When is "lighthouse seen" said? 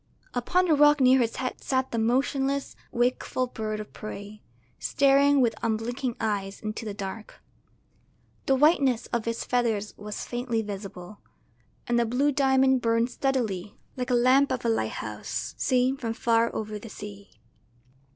14.69-15.97